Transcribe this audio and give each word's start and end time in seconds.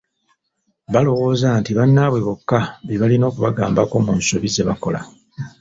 Balowooza 0.93 1.47
nti 1.59 1.71
bannaabwe 1.77 2.19
bokka 2.27 2.59
be 2.85 2.95
balina 3.01 3.25
okubagambako 3.27 3.95
mu 4.05 4.11
nsobi 4.19 4.47
zebakola. 4.55 4.99